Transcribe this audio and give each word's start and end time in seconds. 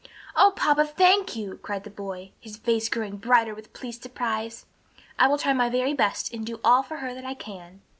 "O 0.35 0.51
papa, 0.55 0.83
thank 0.83 1.35
you!" 1.35 1.59
cried 1.61 1.83
the 1.83 1.91
boy, 1.91 2.31
his 2.39 2.57
face 2.57 2.89
growing 2.89 3.17
bright 3.17 3.55
with 3.55 3.71
pleased 3.71 4.01
surprise. 4.01 4.65
"I 5.19 5.27
will 5.27 5.37
try 5.37 5.53
my 5.53 5.69
very 5.69 5.93
best 5.93 6.33
and 6.33 6.43
do 6.43 6.59
all 6.63 6.81
for 6.81 6.97
her 7.05 7.13
that 7.13 7.23
I 7.23 7.35
can." 7.35 7.83